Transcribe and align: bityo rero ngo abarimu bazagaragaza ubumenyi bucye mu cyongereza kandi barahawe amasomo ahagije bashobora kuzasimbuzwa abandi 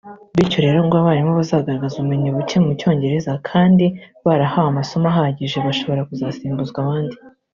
bityo 0.35 0.59
rero 0.65 0.79
ngo 0.85 0.95
abarimu 0.97 1.31
bazagaragaza 1.39 1.95
ubumenyi 1.97 2.29
bucye 2.35 2.57
mu 2.65 2.71
cyongereza 2.79 3.31
kandi 3.49 3.85
barahawe 4.25 4.67
amasomo 4.71 5.05
ahagije 5.11 5.57
bashobora 5.67 6.07
kuzasimbuzwa 6.09 6.77
abandi 6.83 7.15